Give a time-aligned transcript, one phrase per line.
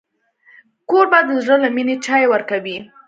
[0.89, 2.77] کوربه د زړه له مینې چای ورکوي.